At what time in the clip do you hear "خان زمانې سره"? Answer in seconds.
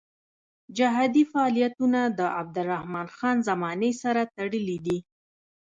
3.17-4.21